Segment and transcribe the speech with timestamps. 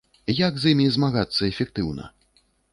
[0.47, 2.11] Як з імі змагацца эфектыўна?